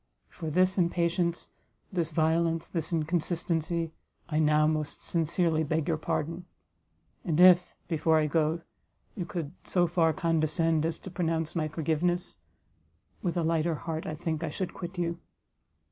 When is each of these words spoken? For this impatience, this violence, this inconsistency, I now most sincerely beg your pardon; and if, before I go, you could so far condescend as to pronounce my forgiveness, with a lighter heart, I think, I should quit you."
For 0.29 0.49
this 0.49 0.79
impatience, 0.79 1.51
this 1.93 2.09
violence, 2.09 2.67
this 2.67 2.91
inconsistency, 2.91 3.91
I 4.29 4.39
now 4.39 4.65
most 4.65 5.03
sincerely 5.05 5.63
beg 5.63 5.87
your 5.87 5.97
pardon; 5.99 6.45
and 7.23 7.39
if, 7.39 7.75
before 7.87 8.17
I 8.17 8.25
go, 8.25 8.61
you 9.15 9.27
could 9.27 9.51
so 9.63 9.85
far 9.85 10.11
condescend 10.11 10.87
as 10.87 10.97
to 10.97 11.11
pronounce 11.11 11.55
my 11.55 11.67
forgiveness, 11.67 12.39
with 13.21 13.37
a 13.37 13.43
lighter 13.43 13.75
heart, 13.75 14.07
I 14.07 14.15
think, 14.15 14.43
I 14.43 14.49
should 14.49 14.73
quit 14.73 14.97
you." 14.97 15.19